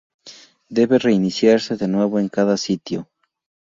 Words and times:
Debe 0.77 0.97
reiniciarse 0.97 1.77
de 1.77 1.87
nuevo 1.87 2.17
en 2.17 2.27
cada 2.27 2.57
sitio. 2.57 3.07